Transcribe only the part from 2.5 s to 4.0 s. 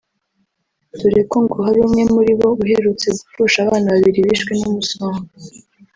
uherutse gupfusha abana